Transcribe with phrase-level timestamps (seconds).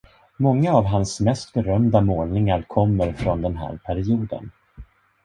[0.37, 4.51] Många av hans mest berömda målningar kommer från den här perioden.